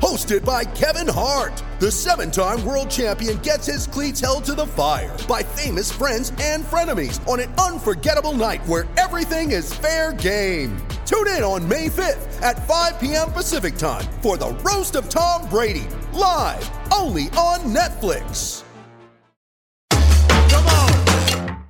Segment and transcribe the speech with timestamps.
[0.00, 4.66] Hosted by Kevin Hart, the seven time world champion gets his cleats held to the
[4.66, 10.76] fire by famous friends and frenemies on an unforgettable night where everything is fair game.
[11.06, 13.32] Tune in on May 5th at 5 p.m.
[13.32, 18.64] Pacific time for the Roast of Tom Brady, live only on Netflix.
[19.90, 21.64] Come on!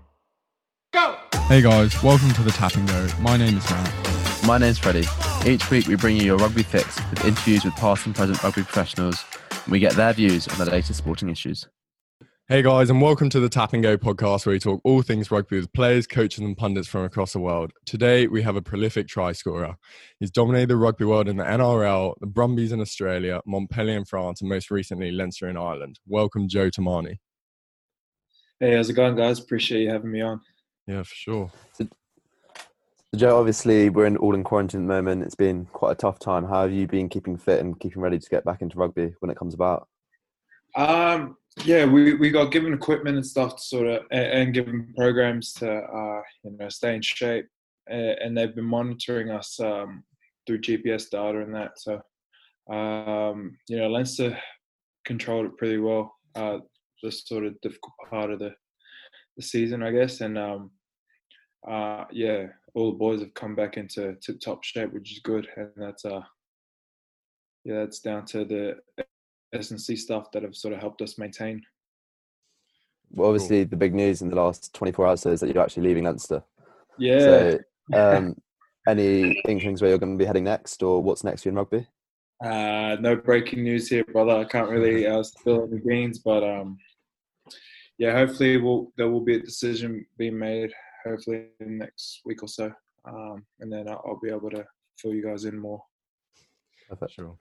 [0.93, 1.17] Go!
[1.47, 3.07] Hey guys, welcome to the Tap and Go.
[3.21, 4.16] My name is Matt.
[4.47, 5.09] My name's Freddie.
[5.45, 8.63] Each week we bring you your rugby fix with interviews with past and present rugby
[8.63, 11.67] professionals, and we get their views on the latest sporting issues.
[12.49, 15.33] Hey guys, and welcome to the Tap and Go podcast where we talk all things
[15.33, 17.73] rugby with players, coaches, and pundits from across the world.
[17.87, 19.75] Today we have a prolific try scorer.
[20.21, 24.43] He's dominated the rugby world in the NRL, the Brumbies in Australia, Montpellier in France,
[24.43, 25.99] and most recently Leinster in Ireland.
[26.07, 27.17] Welcome, Joe Tomane.
[28.61, 29.41] Hey, how's it going, guys?
[29.41, 30.41] Appreciate you having me on.
[30.87, 31.53] Yeah, for sure.
[31.73, 31.89] So,
[33.17, 35.23] Joe, obviously we're in, all in quarantine at the moment.
[35.23, 36.45] It's been quite a tough time.
[36.45, 39.31] How have you been keeping fit and keeping ready to get back into rugby when
[39.31, 39.89] it comes about?
[40.77, 45.55] Um, yeah, we, we got given equipment and stuff to sort of and, given programs
[45.55, 47.47] to uh, you know stay in shape,
[47.89, 50.05] and, and they've been monitoring us um,
[50.47, 51.79] through GPS data and that.
[51.79, 52.03] So
[52.75, 54.39] um, you know, Leinster
[55.07, 56.15] controlled it pretty well.
[56.35, 56.59] Uh,
[57.03, 58.53] the sort of difficult part of the
[59.37, 60.71] the season, I guess, and um,
[61.69, 65.49] uh, yeah, all the boys have come back into tip top shape, which is good,
[65.57, 66.23] and that's uh,
[67.65, 68.77] yeah, that's down to the
[69.53, 71.63] S and C stuff that have sort of helped us maintain.
[73.11, 76.05] Well, obviously the big news in the last 24 hours is that you're actually leaving
[76.05, 76.43] Leinster.
[76.99, 77.19] Yeah.
[77.19, 77.59] So,
[77.95, 78.37] um,
[78.89, 81.57] any inklings where you're going to be heading next, or what's next for you in
[81.57, 81.87] rugby?
[82.45, 84.33] Uh, no breaking news here, brother.
[84.33, 86.79] I can't really uh, spill any beans, but um,
[87.99, 90.73] yeah, hopefully we'll, there will be a decision being made.
[91.07, 92.73] Hopefully in the next week or so,
[93.05, 94.65] um, and then I'll, I'll be able to
[94.99, 95.81] fill you guys in more.
[96.89, 97.13] Perfect.
[97.13, 97.37] Sure.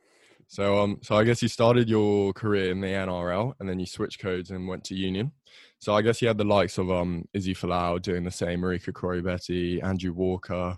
[0.48, 3.86] So, um, so I guess you started your career in the NRL, and then you
[3.86, 5.32] switched codes and went to Union.
[5.80, 8.92] So I guess you had the likes of um, Izzy Folau doing the same, Marika
[8.92, 10.78] Koroibete, Andrew Walker.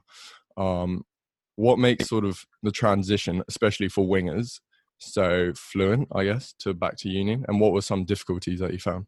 [0.55, 1.03] Um,
[1.55, 4.59] what makes sort of the transition, especially for wingers,
[4.99, 7.45] so fluent, I guess, to back to Union?
[7.47, 9.05] And what were some difficulties that you found?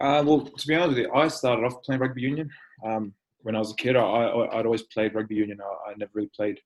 [0.00, 2.50] Uh, well, to be honest with you, I started off playing rugby union.
[2.84, 5.58] Um, when I was a kid, I, I, would always played rugby union.
[5.60, 6.58] I, I never really played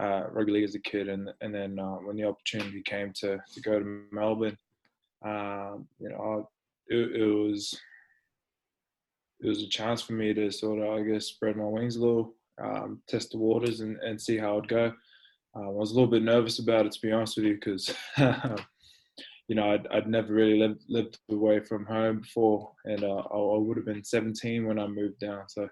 [0.00, 3.38] uh, rugby league as a kid, and and then uh, when the opportunity came to
[3.52, 4.56] to go to Melbourne,
[5.24, 6.48] um, you know,
[6.90, 7.78] I, it, it, was
[9.40, 12.00] it was a chance for me to sort of, I guess, spread my wings a
[12.00, 14.92] little, um, test the waters, and, and see how it'd go.
[15.54, 17.94] Um, I was a little bit nervous about it, to be honest with you, because
[19.48, 23.58] you know I'd, I'd never really lived, lived away from home before, and uh, I,
[23.58, 25.48] would have been 17 when I moved down.
[25.48, 25.68] So,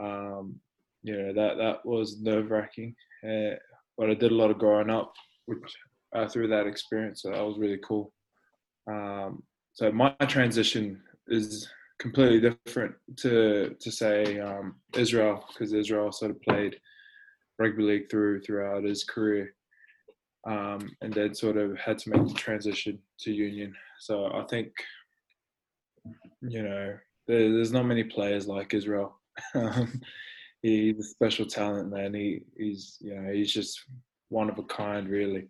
[0.00, 0.56] um,
[1.02, 2.94] you know that that was nerve wracking.
[3.24, 3.56] Uh,
[3.96, 5.12] but I did a lot of growing up,
[5.46, 5.60] which
[6.14, 8.12] uh, through that experience, so that was really cool.
[8.90, 9.42] Um,
[9.74, 11.68] so my transition is
[11.98, 16.76] completely different to to say um, Israel because Israel sort of played
[17.58, 19.54] rugby league through throughout his career,
[20.46, 23.74] um, and then sort of had to make the transition to Union.
[24.00, 24.72] So I think
[26.40, 26.96] you know
[27.28, 29.18] there, there's not many players like Israel.
[29.54, 30.00] Um,
[30.62, 32.14] he's a special talent, man.
[32.14, 33.82] He he's you know he's just
[34.28, 35.48] one of a kind, really.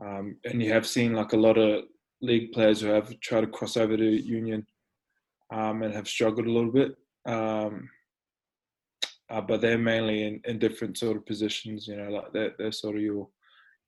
[0.00, 1.84] Um, and you have seen like a lot of
[2.22, 4.66] league players who have tried to cross over to Union
[5.52, 6.96] um, and have struggled a little bit.
[7.26, 7.88] Um,
[9.30, 12.72] uh, but they're mainly in, in different sort of positions, you know, like they're, they're
[12.72, 13.28] sort of your,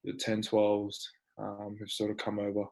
[0.02, 0.96] your 10 12s
[1.38, 2.64] um, who've sort of come over.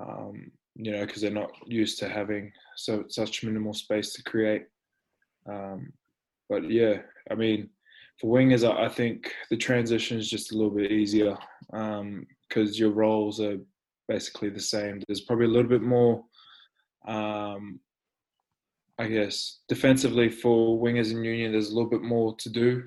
[0.00, 4.66] Um, you know, because they're not used to having so such minimal space to create.
[5.48, 5.92] Um,
[6.48, 6.98] but yeah,
[7.30, 7.68] I mean,
[8.20, 11.36] for wingers, I, I think the transition is just a little bit easier
[11.70, 12.26] because um,
[12.74, 13.58] your roles are
[14.08, 15.02] basically the same.
[15.06, 16.24] There's probably a little bit more,
[17.06, 17.80] um,
[18.98, 21.52] I guess, defensively for wingers in union.
[21.52, 22.84] There's a little bit more to do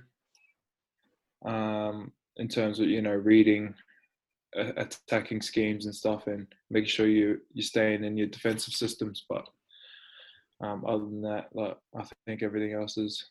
[1.46, 3.74] um, in terms of you know reading
[4.56, 9.26] attacking schemes and stuff and making sure you you're staying in your defensive systems.
[9.28, 9.48] But
[10.64, 13.30] um, other than that like i think everything else is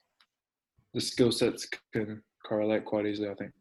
[0.94, 3.52] the skill sets can correlate quite easily i think.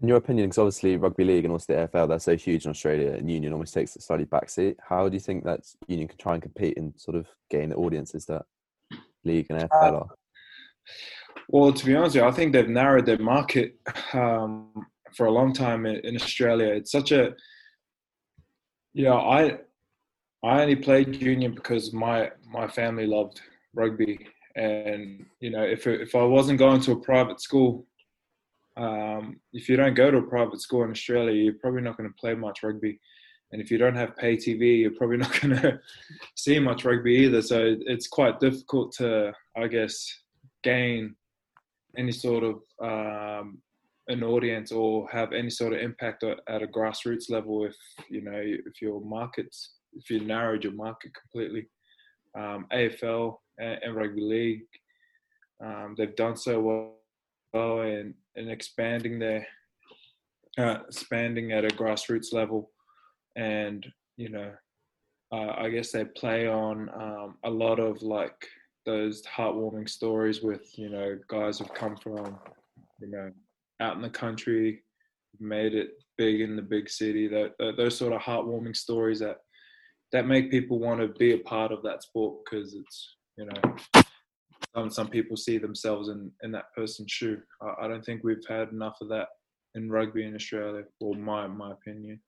[0.00, 2.70] In your opinion because obviously rugby league and also the afl they're so huge in
[2.70, 6.18] australia and union almost takes a slightly backseat how do you think that union can
[6.18, 8.42] try and compete and sort of gain the audiences that
[9.24, 10.08] league and afl are
[11.48, 13.74] well to be honest you, i think they've narrowed their market
[14.12, 16.72] um, for a long time in, Australia.
[16.72, 17.34] It's such a,
[18.92, 19.58] you know, I
[20.44, 23.40] I only played union because my my family loved
[23.74, 27.86] rugby, and you know, if if I wasn't going to a private school,
[28.76, 32.08] um, if you don't go to a private school in Australia, you're probably not going
[32.08, 33.00] to play much rugby.
[33.50, 35.80] And if you don't have pay TV, you're probably not going to
[36.36, 37.40] see much rugby either.
[37.40, 40.06] So it's quite difficult to, I guess,
[40.62, 41.16] gain
[41.98, 43.58] any sort of um,
[44.08, 47.76] an audience or have any sort of impact at a grassroots level if
[48.08, 51.66] you know if your markets if you narrowed your market completely.
[52.38, 54.60] Um, AFL and, and, rugby league
[55.64, 56.92] um, they've done so
[57.52, 59.46] well, in, in expanding their
[60.58, 62.70] uh, expanding at a grassroots level.
[63.36, 63.84] And
[64.16, 64.52] you know
[65.32, 68.46] uh, I guess they play on um, a lot of like
[68.88, 72.38] those heartwarming stories with you know guys who've come from
[73.00, 73.30] you know
[73.80, 74.82] out in the country,
[75.38, 77.28] made it big in the big city.
[77.28, 79.36] That, that those sort of heartwarming stories that
[80.12, 84.06] that make people want to be a part of that sport because it's you know
[84.74, 87.40] some some people see themselves in in that person's shoe.
[87.60, 89.28] I, I don't think we've had enough of that
[89.74, 92.20] in rugby in Australia, or my my opinion.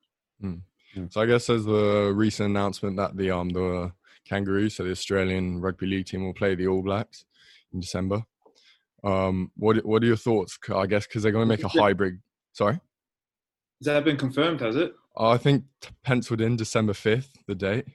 [0.44, 0.60] Mm.
[1.08, 3.92] So I guess there's the recent announcement that the um the
[4.30, 7.24] Kangaroos, so the Australian rugby league team, will play the All Blacks
[7.72, 8.22] in December.
[9.02, 10.58] Um, what what are your thoughts?
[10.74, 12.20] I guess because they're going to make a hybrid.
[12.52, 14.60] Sorry, has that been confirmed?
[14.60, 14.94] Has it?
[15.18, 15.64] I think
[16.04, 17.86] penciled in December fifth, the date.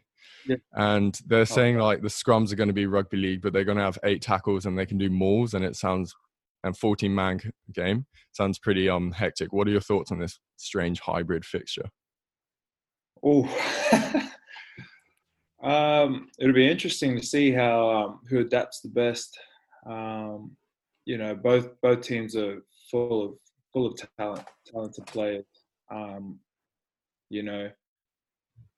[0.48, 0.58] Yeah.
[0.74, 3.64] And they're oh, saying like the scrums are going to be rugby league, but they're
[3.64, 6.14] going to have eight tackles and they can do mauls, and it sounds
[6.64, 7.40] and 14 man
[7.72, 9.54] game sounds pretty um hectic.
[9.54, 11.90] What are your thoughts on this strange hybrid fixture?
[13.24, 13.44] Oh,
[15.66, 19.38] um, it'll be interesting to see how um, who adapts the best.
[19.86, 20.56] Um,
[21.06, 23.34] you know, both both teams are full of
[23.74, 25.46] full of talent, talented players.
[25.92, 26.40] Um,
[27.30, 27.70] you know,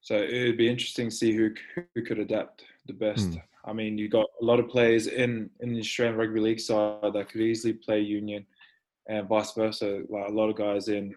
[0.01, 1.51] so it'd be interesting to see who
[1.93, 3.31] who could adapt the best.
[3.31, 3.41] Mm.
[3.65, 7.11] I mean, you got a lot of players in in the Australian rugby league side
[7.13, 8.45] that could easily play union,
[9.07, 10.03] and vice versa.
[10.09, 11.13] Like a lot of guys in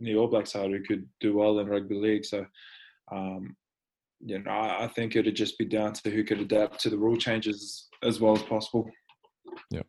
[0.00, 2.24] the All Black side who could do well in rugby league.
[2.24, 2.46] So,
[3.12, 3.56] um,
[4.20, 6.98] you know, I, I think it'd just be down to who could adapt to the
[6.98, 8.90] rule changes as well as possible.
[9.70, 9.82] Yeah.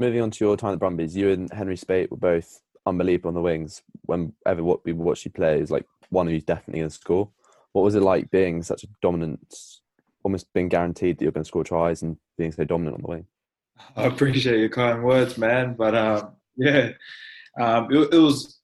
[0.00, 3.34] Moving on to your time at Brumbies, you and Henry Speight were both unbelievable on
[3.34, 3.82] the wings.
[4.06, 7.28] Whenever what we watched you play is like one of you's definitely going to score.
[7.72, 9.54] What was it like being such a dominant,
[10.24, 13.08] almost being guaranteed that you're going to score tries and being so dominant on the
[13.08, 13.26] wing?
[13.94, 15.74] I appreciate your kind words, man.
[15.74, 16.92] But um, yeah,
[17.60, 18.58] um, it, it, was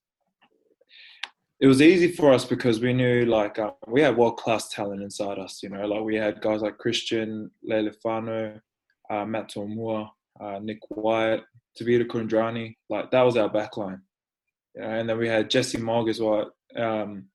[1.60, 5.02] it was easy for us because we knew like uh, we had world class talent
[5.02, 5.62] inside us.
[5.62, 8.60] You know, like we had guys like Christian Leali'ifano,
[9.10, 11.42] uh, Matt To'omua, uh, Nick White,
[11.78, 12.76] Tevita Kuridrani.
[12.90, 14.00] Like that was our backline.
[14.75, 17.26] You know, and then we had Jesse Mogg as well um,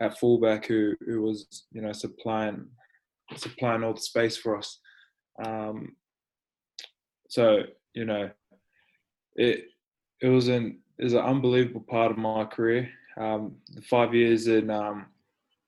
[0.00, 2.66] at fullback, who who was you know supplying
[3.36, 4.80] supplying all the space for us.
[5.44, 5.94] Um,
[7.28, 7.62] so
[7.94, 8.30] you know,
[9.36, 9.66] it
[10.20, 12.90] it was an is an unbelievable part of my career.
[13.18, 15.06] Um, the five years in um,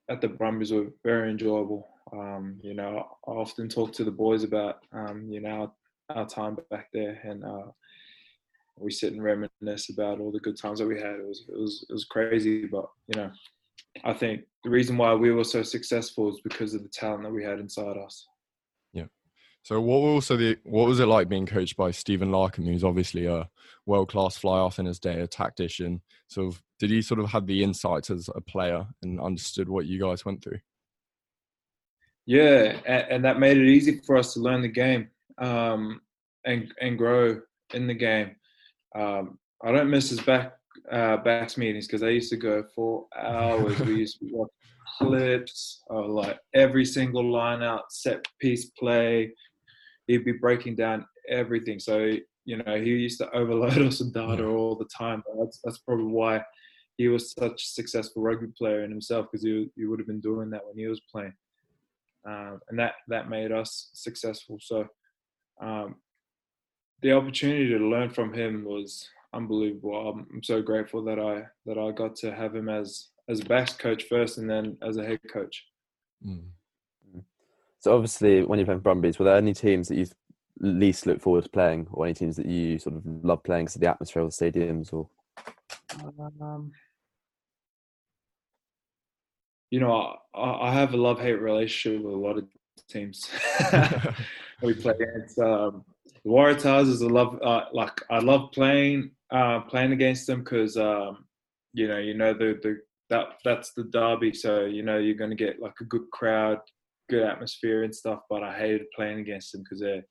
[0.08, 1.88] at the Brumbies were very enjoyable.
[2.12, 5.72] Um, you know, I often talk to the boys about um, you know
[6.08, 7.70] our time back there, and uh,
[8.76, 11.16] we sit and reminisce about all the good times that we had.
[11.16, 13.30] It was it was it was crazy, but you know,
[14.04, 17.32] I think the reason why we were so successful is because of the talent that
[17.32, 18.26] we had inside us.
[19.62, 23.26] So what also the what was it like being coached by Stephen Larkham, who's obviously
[23.26, 23.48] a
[23.86, 26.00] world class fly-half in his day, a tactician.
[26.28, 30.00] So did he sort of have the insights as a player and understood what you
[30.00, 30.60] guys went through?
[32.26, 36.00] Yeah, and, and that made it easy for us to learn the game um,
[36.44, 37.40] and and grow
[37.74, 38.36] in the game.
[38.96, 40.54] Um, I don't miss his back
[40.90, 43.78] uh, backs meetings because I used to go for hours.
[43.80, 44.50] we used to watch
[44.98, 49.32] clips of like every single line out, set piece play.
[50.10, 51.78] He'd be breaking down everything.
[51.78, 55.22] So you know, he used to overload us with data all the time.
[55.38, 56.42] That's that's probably why
[56.96, 60.20] he was such a successful rugby player in himself because he he would have been
[60.20, 61.34] doing that when he was playing,
[62.26, 64.58] um, and that that made us successful.
[64.60, 64.86] So.
[65.60, 65.96] Um,
[67.02, 70.08] the opportunity to learn from him was unbelievable.
[70.08, 73.44] I'm, I'm so grateful that I that I got to have him as as a
[73.44, 75.64] backs coach first, and then as a head coach.
[76.26, 76.48] Mm.
[77.80, 80.06] So obviously, when you're playing Brumbies, were there any teams that you
[80.60, 83.76] least look forward to playing, or any teams that you sort of love playing because
[83.76, 85.08] of the atmosphere of the stadiums, or?
[86.40, 86.72] Um,
[89.70, 92.46] you know, I, I have a love hate relationship with a lot of
[92.88, 93.30] teams
[94.62, 95.38] we play against.
[95.38, 95.84] Um,
[96.22, 97.40] the Waratahs is a love.
[97.42, 101.24] Uh, like I love playing uh, playing against them because um,
[101.72, 105.30] you know you know the the that that's the derby, so you know you're going
[105.30, 106.60] to get like a good crowd,
[107.10, 108.20] good atmosphere and stuff.
[108.30, 110.04] But I hated playing against them because they're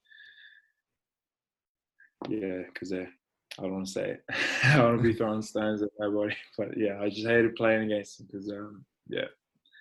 [2.27, 3.10] yeah, because they're
[3.58, 4.24] I don't want to say it.
[4.63, 7.91] I don't want to be throwing stones at nobody, but yeah, I just hated playing
[7.91, 9.25] against them because um, yeah.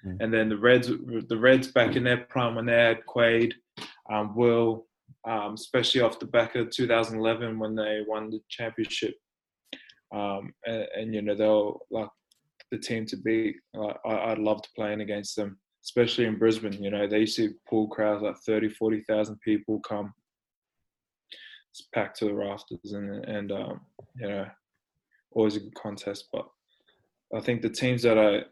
[0.06, 0.16] Mm.
[0.20, 3.54] And then the Reds, the Reds back in their prime when they had Quade,
[4.10, 4.86] um, Will,
[5.26, 9.14] um, especially off the back of 2011 when they won the championship.
[10.14, 12.08] Um, and, and, you know they'll like
[12.70, 13.56] the team to beat.
[13.76, 16.82] Uh, I, I loved playing against them, especially in Brisbane.
[16.82, 20.12] You know they used to pull crowds like 30, 40,000 people come.
[21.70, 23.80] It's packed to the rafters, and and um,
[24.16, 24.46] you know
[25.32, 26.28] always a good contest.
[26.32, 26.46] But
[27.34, 28.42] I think the teams that I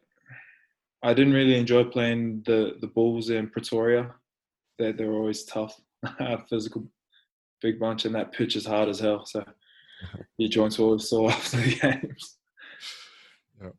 [1.07, 4.15] I didn't really enjoy playing the the Bulls in Pretoria.
[4.79, 5.79] They they're always tough.
[6.49, 6.89] physical
[7.61, 9.27] big bunch, and that pitch is hard as hell.
[9.27, 9.45] So
[10.39, 12.37] your joints always sore after the games.
[13.61, 13.71] Yeah.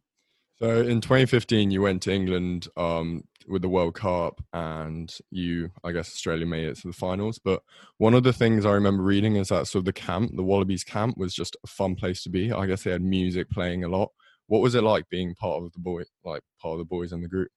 [0.60, 5.92] So in 2015, you went to England um, with the World Cup, and you, I
[5.92, 7.40] guess, Australia made it to the finals.
[7.40, 7.64] But
[7.98, 10.84] one of the things I remember reading is that sort of the camp, the Wallabies
[10.84, 12.52] camp, was just a fun place to be.
[12.52, 14.12] I guess they had music playing a lot.
[14.48, 17.22] What was it like being part of the boy, like part of the boys in
[17.22, 17.50] the group?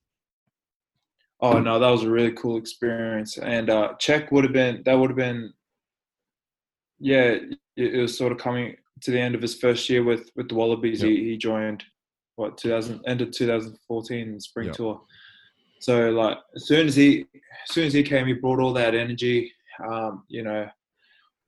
[1.43, 3.39] Oh no, that was a really cool experience.
[3.39, 5.53] And uh, Czech would have been that would have been,
[6.99, 10.31] yeah, it, it, was sort of coming to the end of his first year with
[10.37, 11.03] with the Wallabies.
[11.03, 11.11] Yep.
[11.11, 11.83] He, he joined
[12.37, 14.77] what 2000 ended 2014 spring yep.
[14.77, 15.01] tour.
[15.81, 18.95] So like as soon as he as soon as he came, he brought all that
[18.95, 19.53] energy.
[19.85, 20.69] Um, you know,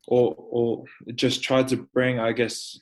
[0.08, 0.84] or or
[1.14, 2.78] just tried to bring, I guess,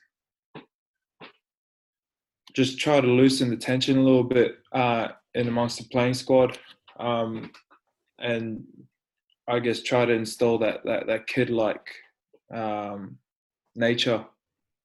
[2.55, 6.59] just try to loosen the tension a little bit uh, in amongst the playing squad
[7.01, 7.51] um,
[8.19, 8.63] and
[9.49, 11.87] I guess try to instill that that that kid like
[12.55, 13.19] um,
[13.75, 14.25] nature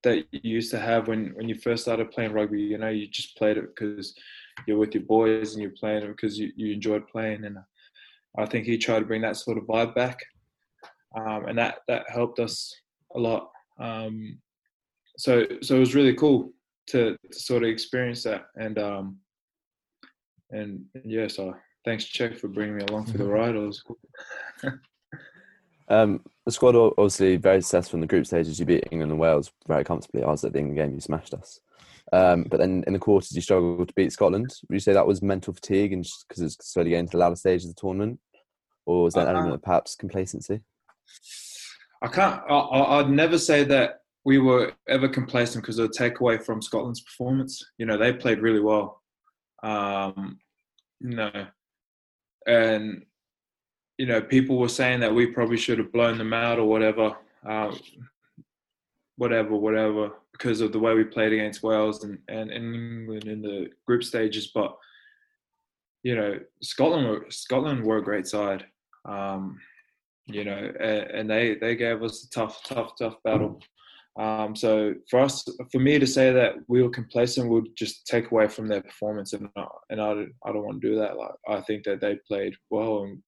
[0.04, 2.62] that you used to have when when you first started playing rugby.
[2.62, 4.16] You know, you just played it because
[4.68, 7.46] you're with your boys and you're playing because you, you enjoyed playing.
[7.46, 7.58] And
[8.38, 10.20] I think he tried to bring that sort of vibe back,
[11.18, 12.74] um, and that that helped us
[13.16, 13.50] a lot.
[13.80, 14.40] Um,
[15.18, 16.52] so so it was really cool
[16.88, 19.18] to, to sort of experience that and um,
[20.52, 23.56] and, and yeah, so thanks, Czech, for bringing me along for the ride.
[23.56, 24.00] It was cool.
[25.90, 28.60] um, the squad obviously very successful in the group stages.
[28.60, 30.24] You beat England and Wales very comfortably.
[30.24, 30.94] I was at the England game.
[30.94, 31.60] You smashed us.
[32.14, 34.54] Um, but then in the quarters, you struggled to beat Scotland.
[34.70, 37.36] Would you say that was mental fatigue and because it's slowly getting to the latter
[37.36, 38.20] stages of the tournament,
[38.86, 40.62] or was that uh, element of perhaps complacency?
[42.02, 42.42] I can't.
[42.50, 47.02] I, would never say that we were ever complacent because of the takeaway from Scotland's
[47.02, 47.64] performance.
[47.78, 49.02] You know, they played really well.
[49.64, 50.38] Um,
[51.00, 51.48] you know,
[52.46, 53.04] and
[53.98, 57.16] you know people were saying that we probably should have blown them out or whatever
[57.46, 57.80] um,
[59.18, 63.42] whatever whatever because of the way we played against wales and, and, and england in
[63.42, 64.76] the group stages but
[66.04, 68.66] you know scotland were scotland were a great side
[69.08, 69.60] um,
[70.26, 73.60] you know and, and, they they gave us a tough tough tough battle
[74.18, 78.32] um, so for us, for me to say that we were complacent would just take
[78.32, 80.12] away from their performance, and I, and I,
[80.46, 81.18] I don't want to do that.
[81.18, 83.22] Like I think that they played well, and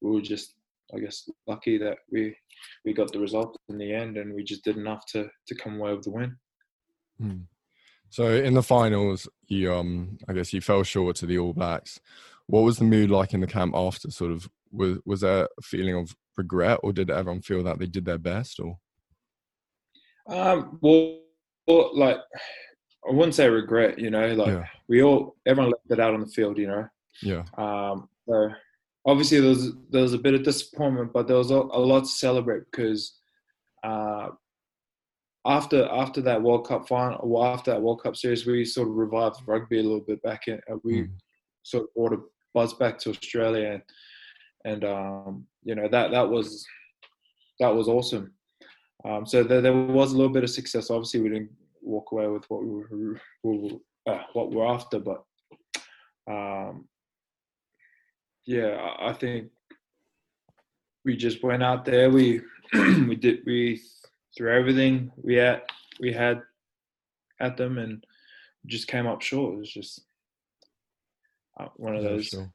[0.00, 0.54] we were just,
[0.94, 2.36] I guess, lucky that we
[2.84, 5.76] we got the result in the end, and we just did enough to to come
[5.80, 6.36] away with the win.
[7.20, 7.38] Hmm.
[8.10, 12.00] So in the finals, you um, I guess you fell short to the All Blacks.
[12.46, 14.10] What was the mood like in the camp after?
[14.10, 17.86] Sort of was was there a feeling of regret, or did everyone feel that they
[17.86, 18.78] did their best, or?
[20.26, 21.20] Um, well,
[21.66, 22.18] well, like
[23.08, 23.98] I wouldn't say regret.
[23.98, 24.64] You know, like yeah.
[24.88, 26.58] we all, everyone left it out on the field.
[26.58, 26.88] You know.
[27.22, 27.44] Yeah.
[27.56, 28.08] Um.
[28.28, 28.50] So
[29.06, 32.00] obviously there was there was a bit of disappointment, but there was a, a lot
[32.00, 33.18] to celebrate because,
[33.82, 34.28] uh,
[35.46, 38.94] after after that World Cup final, well, after that World Cup series, we sort of
[38.94, 40.60] revived rugby a little bit back in.
[40.70, 41.10] Uh, we Mm.
[41.62, 42.22] sort of brought a
[42.54, 43.82] buzz back to Australia, and,
[44.64, 46.66] and um, you know that that was
[47.58, 48.32] that was awesome.
[49.04, 50.90] Um, so there, there was a little bit of success.
[50.90, 51.50] Obviously, we didn't
[51.82, 53.78] walk away with what we were, we were
[54.12, 55.24] uh, what we're after, but
[56.30, 56.86] um,
[58.46, 59.50] yeah, I- I think
[61.04, 62.10] we just went out there.
[62.10, 62.40] We
[62.72, 63.80] we did we
[64.36, 65.62] threw everything we had
[66.00, 66.42] we had
[67.40, 68.04] at them and
[68.66, 69.54] just came up short.
[69.54, 70.02] It was just
[71.58, 72.26] uh, one of those.
[72.26, 72.52] sure.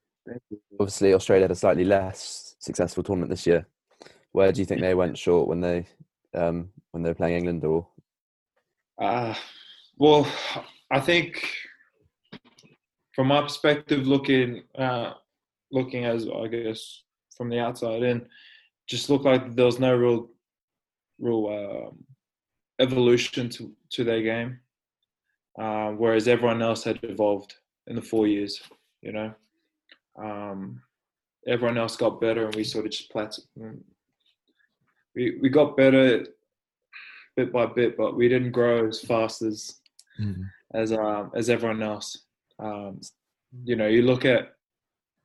[0.80, 3.68] Obviously, Australia had a slightly less successful tournament this year.
[4.32, 5.86] Where do you think they went short when they
[6.34, 7.64] um, when they were playing England?
[7.64, 7.88] Or
[9.00, 9.34] Uh,
[9.98, 10.28] well,
[10.92, 11.48] I think
[13.14, 15.14] from my perspective, looking uh,
[15.76, 17.04] looking as I guess
[17.36, 18.26] from the outside in,
[18.88, 20.30] just looked like there was no real
[21.20, 22.04] real um,
[22.80, 24.60] evolution to to their game,
[25.60, 27.54] uh, whereas everyone else had evolved
[27.88, 28.62] in the four years.
[29.02, 29.34] You know,
[30.18, 30.82] um,
[31.48, 33.82] everyone else got better, and we sort of just plateaued.
[35.16, 36.26] We we got better
[37.36, 39.82] bit by bit, but we didn't grow as fast as
[40.18, 40.50] Mm.
[40.74, 42.10] as um, as everyone else.
[42.58, 43.02] Um,
[43.66, 44.56] you know, you look at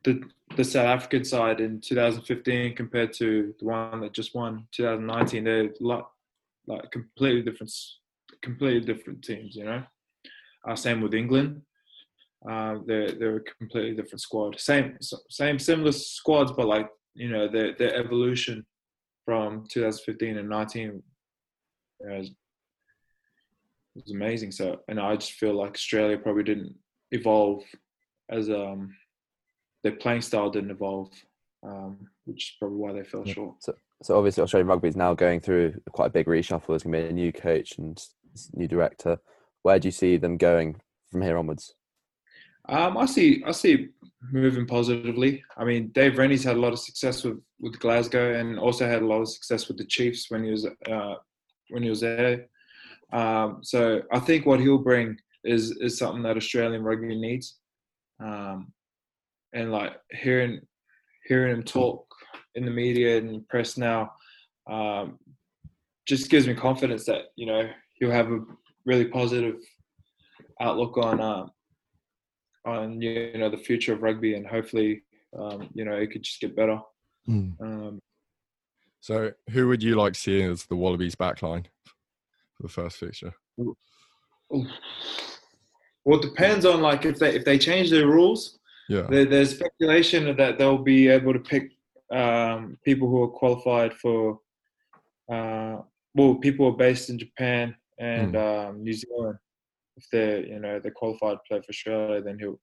[0.02, 0.20] the
[0.56, 5.44] the South African side in 2015 compared to the one that just won 2019.
[5.44, 6.04] They're like
[6.66, 7.72] like completely different,
[8.42, 9.56] completely different teams.
[9.56, 9.82] You know,
[10.68, 11.62] uh, same with England.
[12.48, 14.58] Uh, they're they're a completely different squad.
[14.58, 14.96] Same
[15.28, 18.64] same similar squads, but like you know their their evolution
[19.24, 21.02] from 2015 and 19
[22.00, 22.32] you know, is-
[23.94, 24.52] was amazing.
[24.52, 26.74] So, and I just feel like Australia probably didn't
[27.10, 27.62] evolve
[28.30, 28.94] as um
[29.82, 31.10] their playing style didn't evolve,
[31.62, 33.34] um, which is probably why they fell Yeah.
[33.34, 33.62] short.
[33.62, 36.66] so, so obviously, Australian rugby is now going through quite a big reshuffle.
[36.68, 38.02] There's going to be a new coach and
[38.54, 39.18] new director.
[39.62, 41.74] Where do you see them going from here onwards?
[42.68, 43.88] Um, I see, I see
[44.32, 45.42] moving positively.
[45.56, 49.02] I mean, Dave Rennie's had a lot of success with, with Glasgow, and also had
[49.02, 51.14] a lot of success with the Chiefs when he was uh,
[51.70, 52.46] when he was there.
[53.12, 57.58] Um, so I think what he'll bring is is something that Australian rugby needs.
[58.22, 58.72] Um,
[59.52, 60.60] and like hearing
[61.26, 62.04] hearing him talk
[62.54, 64.10] in the media and press now,
[64.70, 65.18] um,
[66.06, 68.40] just gives me confidence that you know he'll have a
[68.86, 69.56] really positive
[70.60, 71.50] outlook on um,
[72.66, 75.02] on you know the future of rugby and hopefully
[75.38, 76.80] um, you know it could just get better.
[77.28, 77.60] Mm.
[77.60, 77.98] Um,
[79.00, 81.66] So, who would you like seeing as the Wallabies backline
[82.54, 83.34] for the first fixture?
[84.48, 88.58] well, it depends on like if they if they change their rules.
[88.90, 89.06] Yeah.
[89.08, 91.70] There, there's speculation that they'll be able to pick
[92.10, 94.40] um, people who are qualified for,
[95.32, 95.76] uh,
[96.12, 99.38] well, people are based in Japan and um, New Zealand.
[99.96, 102.58] If they're, you know, they're qualified to play for Australia, then he'll.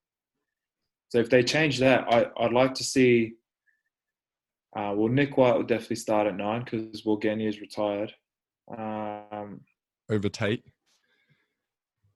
[1.09, 3.35] So if they change that, I, I'd like to see.
[4.75, 8.13] Uh, well, Nick White will definitely start at nine because Will Genia is retired.
[8.77, 9.61] Um,
[10.09, 10.65] Over Tate?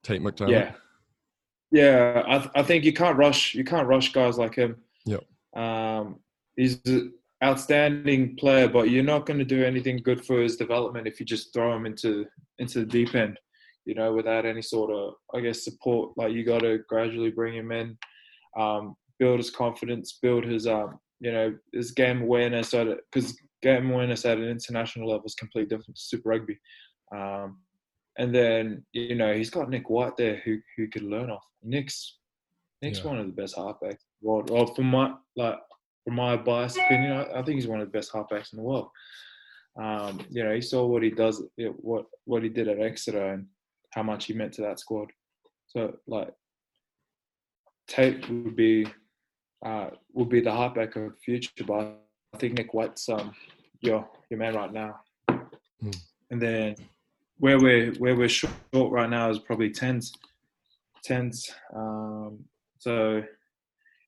[0.04, 0.50] Tate McDermott?
[0.50, 0.72] yeah,
[1.72, 2.24] yeah.
[2.28, 3.54] I, th- I think you can't rush.
[3.54, 4.78] You can't rush guys like him.
[5.06, 5.18] Yeah.
[5.56, 6.20] Um,
[6.56, 11.08] he's an outstanding player, but you're not going to do anything good for his development
[11.08, 12.26] if you just throw him into
[12.60, 13.40] into the deep end.
[13.86, 16.12] You know, without any sort of, I guess, support.
[16.16, 17.98] Like you got to gradually bring him in,
[18.58, 22.70] um, build his confidence, build his, um, you know, his game awareness.
[22.70, 26.60] So because game awareness at an international level is completely different to Super Rugby.
[27.16, 27.58] Um,
[28.18, 31.46] and then you know he's got Nick White there who who could learn off.
[31.64, 32.18] Nick's
[32.82, 33.08] Nick's Yeah.
[33.08, 33.92] one of the best halfbacks.
[33.92, 34.50] in the world.
[34.50, 35.60] Well, from my like
[36.04, 38.64] from my biased opinion, I, I think he's one of the best halfbacks in the
[38.64, 38.90] world.
[39.80, 41.44] Um, you know, he saw what he does,
[41.78, 43.46] what what he did at Exeter, and
[43.92, 45.12] how much he meant to that squad.
[45.68, 46.34] So like,
[47.88, 48.88] Tate would be
[49.66, 51.98] uh, would be the halfback of the future, but
[52.34, 53.34] I think Nick White's um
[53.82, 55.00] your your man right now.
[55.30, 55.92] Hmm.
[56.32, 56.76] And then
[57.42, 60.14] where we're where we're short right now is probably tens,
[61.04, 61.52] tens.
[61.76, 62.46] Um,
[62.78, 63.24] so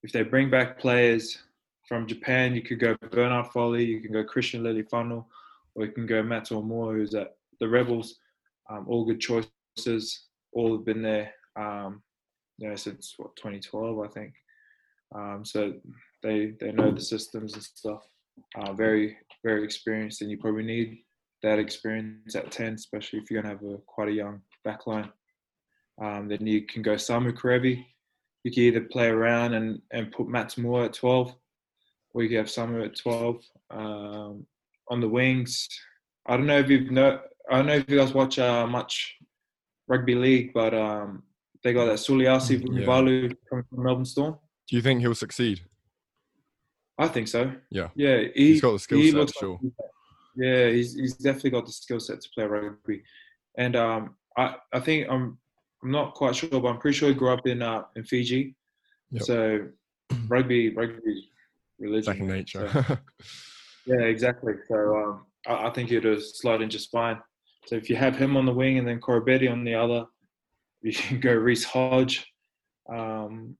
[0.04, 1.38] if they bring back players
[1.88, 5.24] from Japan, you could go Bernard Foley, you can go Christian Leali'ifano,
[5.74, 8.20] or you can go Matt To'omua, who's at the Rebels.
[8.70, 10.26] Um, all good choices.
[10.52, 12.04] All have been there, um,
[12.58, 14.32] you know, since what 2012, I think.
[15.12, 15.74] Um, so
[16.22, 18.06] they they know the systems and stuff.
[18.56, 21.00] Uh, very very experienced, and you probably need
[21.44, 25.10] that experience at 10, especially if you're going to have a quite a young backline.
[26.02, 27.84] Um, then you can go Samu Kerevi.
[28.42, 31.34] You can either play around and, and put Matt To'omua at 12,
[32.14, 33.42] or you can have Samu at 12.
[33.70, 34.46] Um,
[34.90, 35.68] on the wings,
[36.26, 39.14] I don't know if you've know, I don't know if you guys watch uh, much
[39.86, 41.22] rugby league, but um,
[41.62, 43.34] they got that Suliasi Mm, Yeah.
[43.48, 44.38] From Melbourne Storm.
[44.68, 45.60] Do you think he'll succeed?
[46.98, 47.52] I think so.
[47.70, 47.88] Yeah.
[47.94, 49.58] Yeah, he, He's got the skill set, sure.
[49.62, 49.72] like-
[50.36, 53.02] yeah, he's he's definitely got the skill set to play rugby,
[53.56, 55.38] and um, I I think I'm
[55.82, 58.54] I'm not quite sure, but I'm pretty sure he grew up in uh in Fiji,
[59.10, 59.22] Yep.
[59.22, 59.68] so
[60.28, 61.28] rugby rugby
[61.78, 62.12] religion.
[62.14, 62.68] Second nature.
[62.70, 62.98] So-
[63.86, 64.54] yeah, exactly.
[64.66, 67.18] So um, I, I think he'd have slide in just fine.
[67.66, 70.06] So if you have him on the wing and then Koroibete on the other,
[70.82, 72.26] you can go Reece Hodge.
[72.88, 73.56] Um,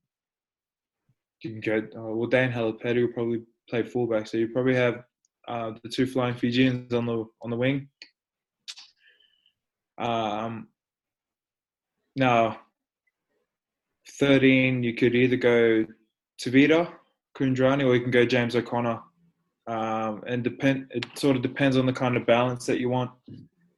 [1.43, 2.29] you can go uh, well.
[2.29, 5.05] Dane Haylett-Petty will probably play fullback, so you probably have
[5.49, 7.89] uh, the two flying Fijians on the on the wing.
[9.99, 10.69] Um,
[12.17, 12.61] now,
[14.19, 15.87] thirteen, you could either go
[16.41, 16.91] Tevita,
[17.37, 19.01] Kuridrani, or you can go James O'Connor.
[19.67, 20.89] Um, and depend.
[20.91, 23.11] It sort of depends on the kind of balance that you want.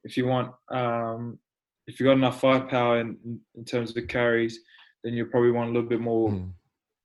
[0.03, 1.39] If you want, um,
[1.87, 3.17] if you've got enough firepower in,
[3.55, 4.59] in terms of the carries,
[5.03, 6.49] then you probably want a little bit more Hmm.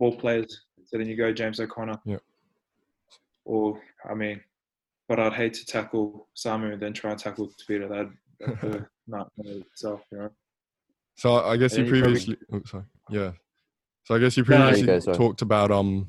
[0.01, 0.65] ball players.
[0.87, 2.01] So then you go James O'Connor.
[2.05, 2.17] Yeah.
[3.45, 4.41] Or I mean,
[5.09, 7.89] but I'd hate to tackle Samu and then try and tackle Tevita.
[7.89, 8.11] That'd,
[8.63, 10.31] that'd not itself, you know.
[11.17, 13.33] So I guess you And you probably- previously, oh, sorry, yeah.
[14.05, 16.09] So I guess you No, no, you previously go, talked about um,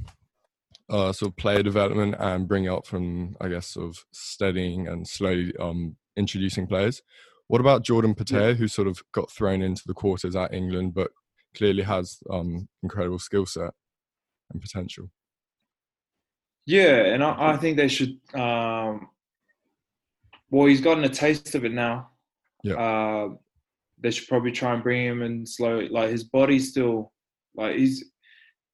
[0.90, 5.08] uh, sort of player development and bringing up from I guess sort of studying and
[5.08, 7.02] slowly um introducing players.
[7.48, 11.12] What about Jordan Petaia, who sort of got thrown into the quarters at England, but
[11.56, 13.72] clearly has um incredible skill set
[14.52, 15.12] and potential?
[16.66, 18.18] Yeah, and I, I think they should.
[18.34, 19.10] Um,
[20.50, 22.12] well, he's gotten a taste of it now.
[22.64, 22.76] Yeah.
[22.76, 23.30] Uh,
[24.00, 25.80] they should probably try and bring him in slow.
[25.90, 27.12] Like his body's still
[27.56, 28.04] like he's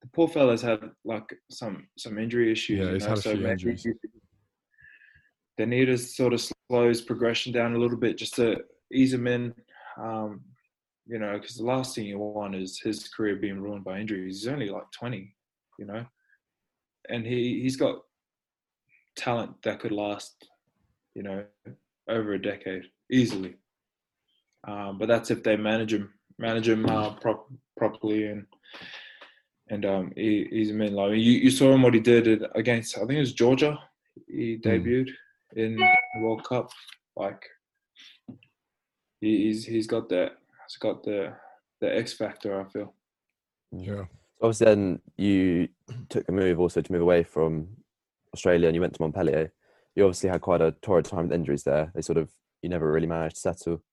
[0.02, 2.80] the poor fella's had like some some injury issues.
[2.80, 3.88] Yeah, he's know, had a so few maybe injuries.
[5.58, 8.58] They need to sort of slow his progression down a little bit just to
[8.93, 9.54] ease him in.
[10.02, 10.41] Um,
[11.06, 14.41] you know, because the last thing you want is his career being ruined by injuries.
[14.41, 15.36] He's only like twenty.
[15.78, 16.06] You know,
[17.10, 18.02] and he he's got
[19.15, 20.48] talent that could last,
[21.15, 21.43] you know,
[22.08, 23.56] over a decade easily.
[24.67, 28.45] Um, but that's if they manage him, manage him uh, prop- properly, and
[29.69, 30.93] and um, he, he's a man.
[30.93, 32.98] Like you, you saw him what he did against.
[32.98, 33.80] I think it was Georgia.
[34.28, 35.10] He debuted
[35.56, 36.72] in the World Cup.
[37.15, 37.43] Like
[39.22, 40.34] he, he's he's got that.
[40.67, 41.34] He's got the
[41.82, 42.60] the X factor.
[42.60, 42.93] I feel.
[43.72, 44.06] Yeah.
[44.41, 45.67] Obviously, then you
[46.08, 47.67] took a move also to move away from
[48.34, 49.52] Australia and you went to Montpellier.
[49.95, 51.91] You obviously had quite a torrid time with injuries there.
[51.93, 52.30] They sort of
[52.62, 53.84] you never really managed to settle.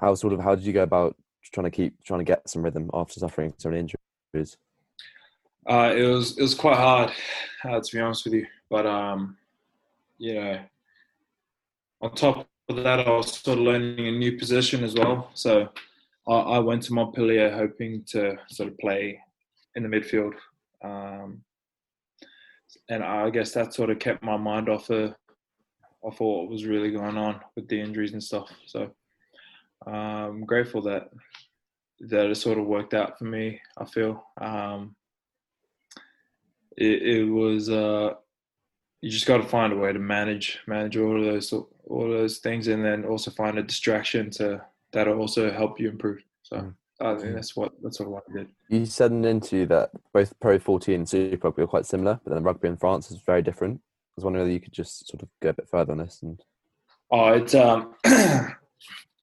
[0.00, 1.16] How sort of how did you go about
[1.52, 4.56] trying to keep trying to get some rhythm after suffering so many injuries?
[5.66, 7.10] Uh, it was it was quite hard,
[7.64, 8.46] uh, to be honest with you.
[8.68, 9.36] But um,
[10.18, 10.60] you know,
[12.02, 15.30] on top of that, I was sort of learning a new position as well.
[15.34, 15.68] So
[16.28, 19.20] I, I went to Montpellier hoping to sort of play
[19.76, 20.34] in the midfield,
[20.82, 21.42] um,
[22.88, 25.14] and I guess that sort of kept my mind off of
[26.02, 28.50] off of what was really going on with the injuries and stuff.
[28.66, 28.90] So
[29.86, 31.10] I'm grateful that
[32.00, 33.60] that it sort of worked out for me.
[33.78, 34.24] I feel.
[34.40, 34.94] Um,
[36.76, 38.14] it, it was uh,
[39.00, 42.18] you just got to find a way to manage manage all of those all of
[42.18, 46.22] those things, and then also find a distraction to that'll also help you improve.
[46.42, 46.72] So
[47.04, 48.48] I think that's what that's what I did.
[48.70, 52.18] You said in an interview that both Pro 14 and Super Rugby are quite similar,
[52.24, 53.80] but then rugby in France is very different.
[53.82, 56.20] I was wondering whether you could just sort of go a bit further on this.
[56.22, 56.40] And
[57.10, 57.94] Oh, it's um,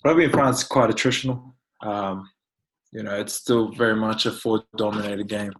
[0.05, 1.53] rugby in France is quite attritional.
[1.81, 2.29] Um,
[2.91, 5.53] you know, it's still very much a forward-dominated game.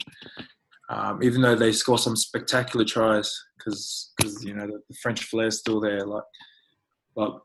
[0.89, 5.47] Um, even though they score some spectacular tries, because you know the, the French flair
[5.47, 6.05] is still there.
[6.05, 6.23] Like,
[7.15, 7.39] but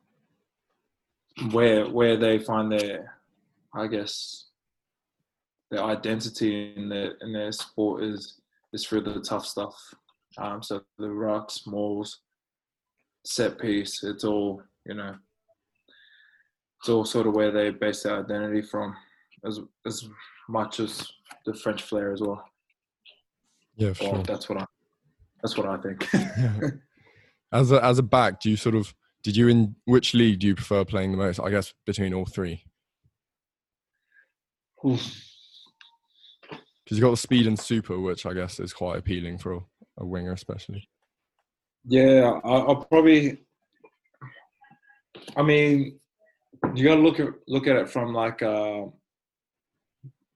[1.52, 3.14] where where they find their,
[3.72, 4.45] I guess,
[5.70, 8.40] their identity in their in their sport is
[8.72, 9.74] is through the tough stuff.
[10.38, 12.20] Um, so the rucks, mauls,
[13.24, 15.14] set piece, it's all you know.
[16.80, 18.94] It's all sort of where they base their identity from,
[19.44, 20.08] as as
[20.48, 21.06] much as
[21.46, 22.44] the French flair as well.
[23.76, 24.22] Yeah, for Well, sure.
[24.24, 24.66] that's what I
[25.42, 26.08] that's what I think.
[27.52, 30.48] As a as a back, do you sort of did you in which league do
[30.48, 31.38] you prefer playing the most?
[31.38, 32.64] I guess between all three,
[34.84, 35.14] Oof.
[36.86, 39.60] Because you got the speed and super, which I guess is quite appealing for a,
[39.98, 40.88] a winger, especially.
[41.84, 43.38] Yeah, I, I'll probably.
[45.36, 45.98] I mean,
[46.76, 48.84] you got to look at look at it from like uh,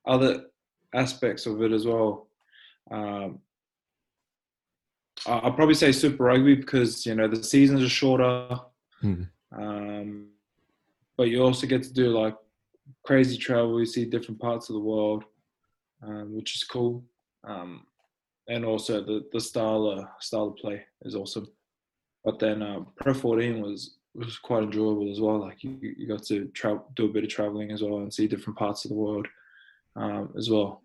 [0.04, 0.46] other
[0.92, 2.26] aspects of it as well.
[2.90, 3.38] Um,
[5.26, 8.58] I'll probably say Super Rugby because you know the seasons are shorter.
[9.00, 9.22] Hmm.
[9.56, 10.26] Um,
[11.16, 12.34] but you also get to do like
[13.04, 13.78] crazy travel.
[13.78, 15.24] You see different parts of the world,
[16.02, 17.04] um, which is cool.
[17.44, 17.86] Um,
[18.48, 21.48] and also the the style of, style of play is awesome.
[22.24, 25.40] But then uh, Pro 14 was was quite enjoyable as well.
[25.40, 26.50] Like you, you got to
[26.94, 29.26] do a bit of traveling as well, and see different parts of the world
[29.96, 30.82] um, as well.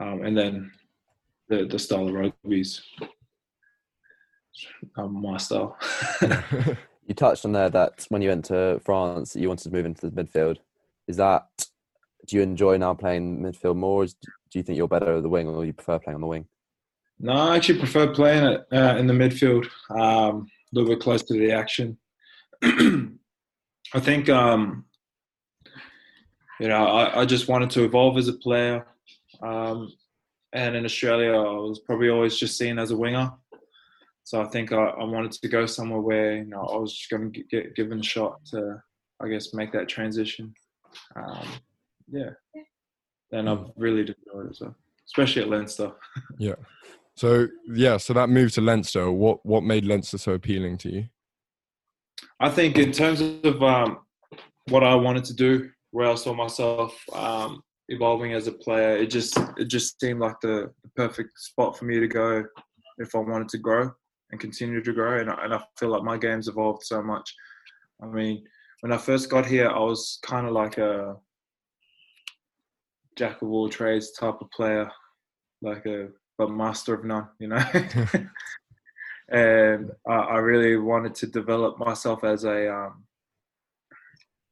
[0.00, 0.72] Um, and then
[1.48, 2.82] the the style of rugby's
[4.96, 5.76] my style.
[7.06, 10.08] you touched on there that when you went to France, you wanted to move into
[10.08, 10.58] the midfield.
[11.08, 11.48] Is that
[12.26, 14.06] do you enjoy now playing midfield more?
[14.06, 16.46] do you think you're better at the wing, or you prefer playing on the wing?
[17.18, 21.24] No, I actually prefer playing it uh, in the midfield, um, a little bit closer
[21.26, 21.96] to the action.
[22.62, 24.84] I think, um,
[26.60, 28.86] you know, I, I, just wanted to evolve as a player.
[29.42, 29.92] Um,
[30.52, 33.32] and in Australia, I was probably always just seen as a winger.
[34.24, 37.10] So I think I, I wanted to go somewhere where you know I was just
[37.10, 38.82] going to get given a shot to,
[39.20, 40.54] I guess, make that transition.
[41.16, 41.48] Um,
[42.12, 42.30] yeah,
[43.32, 44.74] and I've really enjoyed it, so
[45.06, 45.92] especially at Leinster.
[46.38, 46.54] yeah.
[47.16, 51.08] So yeah, so that move to Leinster, what what made Leinster so appealing to you?
[52.40, 53.98] I think in terms of um,
[54.68, 59.06] what I wanted to do, where I saw myself um, evolving as a player, it
[59.06, 62.44] just it just seemed like the, the, perfect spot for me to go
[62.98, 63.90] if I wanted to grow
[64.30, 65.20] and continue to grow.
[65.20, 67.32] And I, and I feel like my game's evolved so much.
[68.02, 68.44] I mean,
[68.80, 71.16] when I first got here, I was kind of like a
[73.16, 74.90] jack of all trades type of player,
[75.60, 77.62] like a but master of none, you know.
[79.30, 83.04] and I, I, really wanted to develop myself as a um,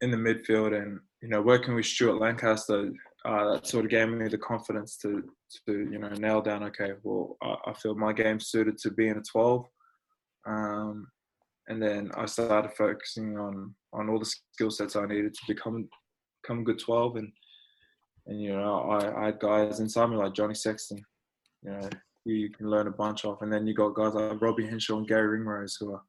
[0.01, 2.91] in the midfield, and you know, working with Stuart Lancaster,
[3.25, 5.23] uh, that sort of gave me the confidence to
[5.67, 6.63] to you know nail down.
[6.65, 9.67] Okay, well, I, I feel my game suited to being a twelve.
[10.47, 11.07] Um,
[11.69, 15.89] and then I started focusing on on all the skill sets I needed to become
[16.43, 17.31] become a good twelve, and
[18.27, 21.03] and you know I, I had guys inside me like Johnny Sexton,
[21.63, 21.89] you know,
[22.25, 23.41] who you can learn a bunch of.
[23.43, 26.03] And then you got guys like Robbie Henshaw and Garry Ringrose who are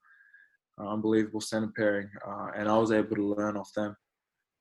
[0.80, 3.96] uh, unbelievable centre pairing, uh, and I was able to learn off them,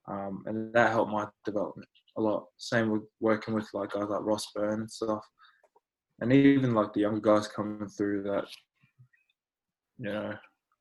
[0.08, 2.46] um, and that helped my development a lot.
[2.58, 5.24] Same with working with like guys like Ross Byrne and stuff,
[6.20, 8.44] and even like the younger guys coming through that,
[9.98, 10.34] you know,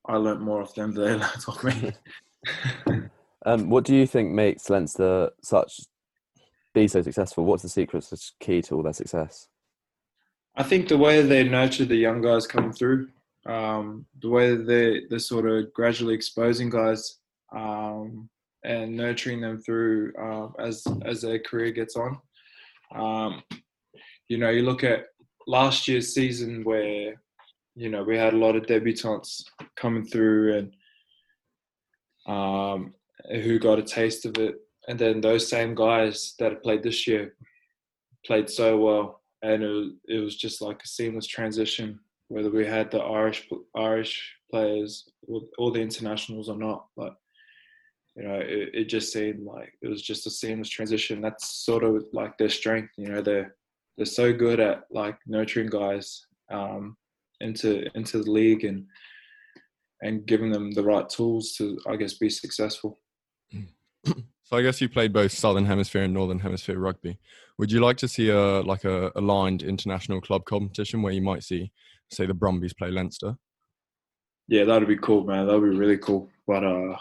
[0.08, 1.91] I learned more off them than they learned off me.
[3.45, 5.82] um, what do you think makes Leinster such
[6.79, 7.45] be so successful?
[7.45, 8.05] What's the secret,
[8.39, 9.47] key to all their success?
[10.55, 13.09] I think the way they nurture the young guys coming through,
[13.45, 17.17] um, the way they they're sort of gradually exposing guys
[17.55, 18.29] um,
[18.63, 22.17] and nurturing them through uh, as as their career gets on.
[22.93, 23.43] Um,
[24.27, 25.05] you know, you look at
[25.47, 27.13] last year's season where
[27.75, 29.43] you know we had a lot of debutants
[29.75, 30.73] coming through and
[32.27, 32.93] um,
[33.31, 34.55] who got a taste of it,
[34.89, 37.36] and then those same guys that played this year
[38.25, 39.21] played so well.
[39.43, 39.63] And
[40.08, 45.10] it was, just like a seamless transition whether we had the Irish Irish players
[45.58, 46.88] or the internationals or not.
[46.97, 47.15] But
[48.15, 51.21] you know it, it just seemed like it was just a seamless transition.
[51.21, 53.56] That's sort of like their strength you know they're
[53.95, 56.97] they're so good at like nurturing guys um,
[57.41, 58.86] into into the league and
[60.02, 62.99] and giving them the right tools to I guess be successful.
[64.49, 67.19] So I guess you played both Southern Hemisphere and Northern Hemisphere rugby.
[67.59, 71.43] Would you like to see a like a aligned international club competition where you might
[71.43, 71.71] see,
[72.09, 73.38] say, the Brumbies play Leinster?
[74.47, 75.45] Yeah, that'd be cool, man.
[75.45, 76.31] That'd be really cool.
[76.47, 76.97] But uh,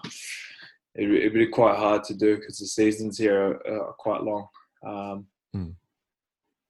[0.94, 4.48] it, it'd be quite hard to do because the seasons here are, are quite long.
[4.87, 5.74] Um, mm.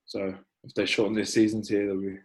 [0.06, 2.18] So if they shorten their seasons here, that'll be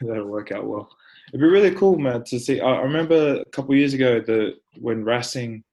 [0.00, 0.88] that'll work out well.
[1.34, 2.62] It'd be really cool, man, to see.
[2.62, 5.64] I remember a couple years ago the when Racing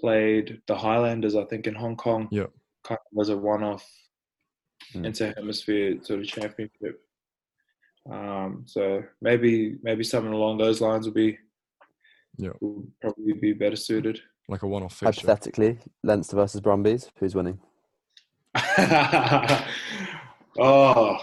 [0.00, 2.28] played the Highlanders, I think, in Hong Kong.
[2.30, 2.46] Yeah.
[2.84, 3.86] Kind of was a one off
[4.94, 5.04] mm.
[5.04, 7.00] inter hemisphere sort of championship.
[8.10, 11.38] Um, so maybe maybe something along those lines would be
[12.38, 14.20] yeah would probably be better suited.
[14.48, 17.60] Like a one off Hypothetically, Leinster versus Brumbies, who's winning?
[20.58, 21.18] oh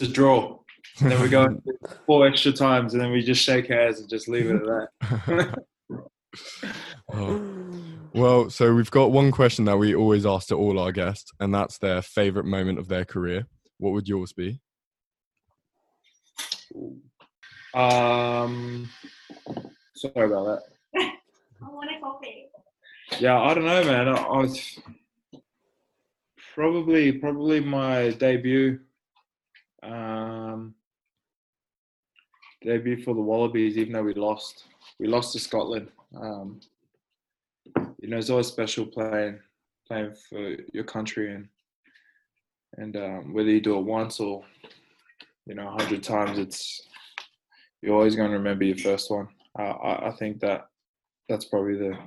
[0.00, 0.58] it's a draw.
[1.00, 1.60] And then we go
[2.06, 5.64] four extra times and then we just shake hands and just leave it at that.
[7.12, 7.40] oh.
[8.14, 11.54] Well, so we've got one question that we always ask to all our guests, and
[11.54, 13.46] that's their favorite moment of their career.
[13.78, 14.60] What would yours be?
[17.74, 18.88] Um,
[19.94, 20.62] sorry about that.
[21.62, 22.46] I want a coffee.
[23.20, 24.08] Yeah, I don't know, man.
[24.08, 24.78] I, I was
[26.54, 28.80] probably probably my debut.
[29.82, 30.74] Um,
[32.62, 34.64] debut for the Wallabies, even though we lost.
[34.98, 36.60] We lost to Scotland um,
[37.98, 39.40] you know, it's always special playing
[39.86, 41.48] playing for your country and
[42.76, 44.44] and um, whether you do it once or
[45.46, 46.82] you know a hundred times, it's
[47.82, 49.28] you're always going to remember your first one.
[49.58, 50.68] Uh, I, I think that
[51.28, 51.98] that's probably the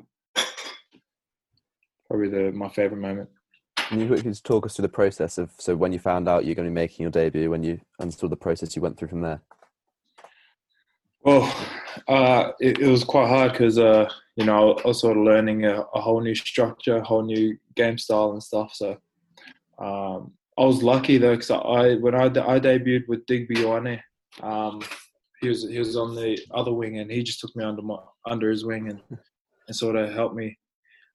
[2.08, 3.30] probably the my favorite moment.
[3.76, 6.46] Can you quickly just talk us through the process of so when you found out
[6.46, 8.98] you're going to be making your debut, when you and understood the process you went
[8.98, 9.42] through from there?
[11.24, 11.54] Well,
[12.08, 15.66] uh, it, it, was quite hard because uh, you know I was sort of learning
[15.66, 18.74] a, a, whole new structure, a whole new game style and stuff.
[18.74, 18.98] So
[19.80, 24.02] um, I was lucky though because I when I, I debuted with Digby Ioane,
[24.42, 24.82] um,
[25.42, 27.98] he was he was on the other wing and he just took me under my
[28.26, 29.02] under his wing and,
[29.68, 30.58] and sort of helped me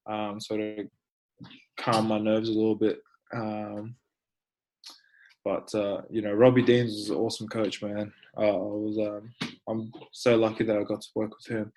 [0.06, 0.86] um, sort of
[1.76, 2.98] calm my nerves a little bit.
[3.34, 3.96] Um,
[5.44, 8.12] but uh, you know, Robbie Deans was an awesome coach, man.
[8.36, 9.30] Uh, I was um,
[9.68, 11.72] I'm so lucky that I got to work with him,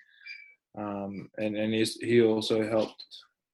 [0.78, 3.04] um, and and he's, he also helped.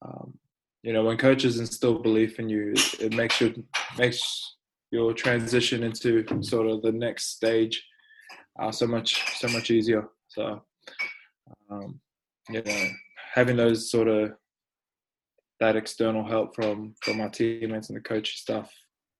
[0.02, 0.38] Um,
[0.82, 3.64] you know, when coaches instill belief in you, it, makes you
[3.98, 4.56] makes
[4.92, 7.82] your transition into sort of the next stage
[8.60, 10.08] uh, so much so much easier.
[10.28, 10.62] So,
[11.70, 12.00] um,
[12.50, 12.88] you know,
[13.34, 14.32] having those sort of
[15.60, 18.70] that external help from from my teammates and the coaching staff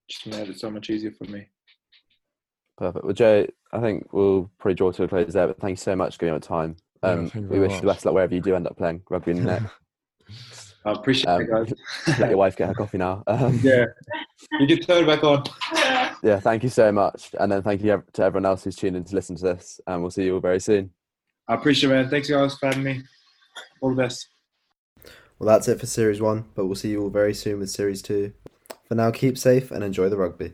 [0.09, 1.47] just made it so much easier for me.
[2.77, 3.05] Perfect.
[3.05, 5.47] Well, Joe, I think we'll probably draw to a close there.
[5.47, 6.75] But thank you so much for giving up time.
[7.03, 7.75] Um, yeah, we wish much.
[7.75, 9.63] you the best luck wherever you do end up playing rugby in the net.
[10.85, 11.73] I appreciate um, it, guys.
[12.19, 13.23] let your wife get her coffee now.
[13.27, 13.85] Um, yeah,
[14.59, 15.43] you can turn it back on.
[16.23, 19.03] Yeah, thank you so much, and then thank you to everyone else who's tuned in
[19.03, 20.89] to listen to this, and we'll see you all very soon.
[21.47, 22.09] I appreciate it, man.
[22.09, 23.03] Thanks, guys, for having me.
[23.81, 24.27] All the best.
[25.37, 28.01] Well, that's it for Series 1, but we'll see you all very soon with Series
[28.01, 28.33] 2.
[28.87, 30.53] For now, keep safe and enjoy the rugby.